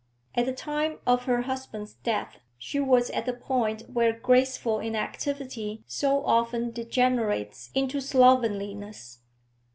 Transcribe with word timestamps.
At 0.33 0.47
the 0.47 0.51
time 0.51 0.97
of 1.05 1.25
her 1.25 1.43
husband's 1.43 1.93
death 1.93 2.37
she 2.57 2.79
was 2.79 3.11
at 3.11 3.27
the 3.27 3.33
point 3.33 3.81
where 3.83 4.11
graceful 4.13 4.79
inactivity 4.79 5.83
so 5.85 6.25
often 6.25 6.71
degenerates 6.71 7.69
into 7.75 8.01
slovenliness. 8.01 9.19